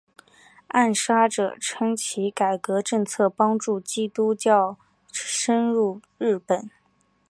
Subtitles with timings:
[0.69, 4.79] 暗杀者称其改革政策帮助基督教
[5.13, 6.71] 渗入日本。